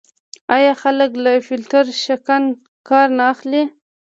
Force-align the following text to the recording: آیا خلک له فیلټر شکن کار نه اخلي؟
آیا 0.55 0.73
خلک 0.83 1.11
له 1.23 1.31
فیلټر 1.47 1.85
شکن 2.03 2.43
کار 2.89 3.07
نه 3.17 3.23
اخلي؟ 3.33 3.63